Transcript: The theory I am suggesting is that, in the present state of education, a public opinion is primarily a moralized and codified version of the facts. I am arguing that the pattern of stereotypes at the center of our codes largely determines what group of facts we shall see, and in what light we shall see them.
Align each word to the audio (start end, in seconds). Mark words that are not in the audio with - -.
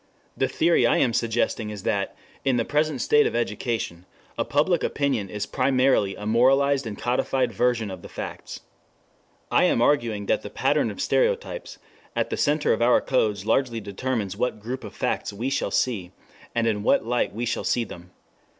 The 0.35 0.47
theory 0.47 0.87
I 0.87 0.97
am 0.97 1.13
suggesting 1.13 1.69
is 1.69 1.83
that, 1.83 2.15
in 2.43 2.57
the 2.57 2.65
present 2.65 3.01
state 3.01 3.27
of 3.27 3.35
education, 3.35 4.07
a 4.35 4.43
public 4.43 4.83
opinion 4.83 5.29
is 5.29 5.45
primarily 5.45 6.15
a 6.15 6.25
moralized 6.25 6.87
and 6.87 6.97
codified 6.97 7.51
version 7.51 7.91
of 7.91 8.01
the 8.01 8.09
facts. 8.09 8.61
I 9.51 9.65
am 9.65 9.79
arguing 9.79 10.25
that 10.25 10.41
the 10.41 10.49
pattern 10.49 10.89
of 10.89 10.99
stereotypes 10.99 11.77
at 12.15 12.31
the 12.31 12.35
center 12.37 12.73
of 12.73 12.81
our 12.81 12.99
codes 12.99 13.45
largely 13.45 13.79
determines 13.79 14.35
what 14.35 14.59
group 14.59 14.83
of 14.83 14.95
facts 14.95 15.31
we 15.33 15.51
shall 15.51 15.69
see, 15.69 16.13
and 16.55 16.65
in 16.65 16.81
what 16.81 17.05
light 17.05 17.35
we 17.35 17.45
shall 17.45 17.63
see 17.63 17.83
them. 17.83 18.09